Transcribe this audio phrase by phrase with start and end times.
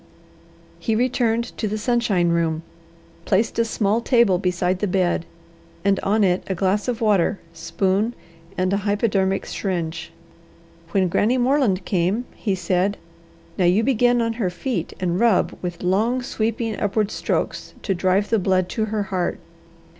[0.79, 2.63] He returned to the sunshine room,
[3.25, 5.27] placed a small table beside the bed,
[5.85, 8.15] and on it a glass of water, spoon,
[8.57, 10.11] and a hypodermic syringe.
[10.89, 12.97] When Granny Moreland came he said:
[13.59, 18.31] "Now you begin on her feet and rub with long, sweeping, upward strokes to drive
[18.31, 19.37] the blood to her heart."